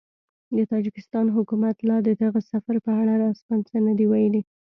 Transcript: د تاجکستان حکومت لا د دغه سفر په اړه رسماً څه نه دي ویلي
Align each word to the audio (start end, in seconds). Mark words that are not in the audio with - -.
د 0.55 0.57
تاجکستان 0.71 1.25
حکومت 1.35 1.75
لا 1.89 1.97
د 2.07 2.09
دغه 2.23 2.39
سفر 2.51 2.75
په 2.85 2.91
اړه 3.01 3.13
رسماً 3.23 3.55
څه 3.69 3.77
نه 3.85 3.93
دي 3.97 4.05
ویلي 4.11 4.41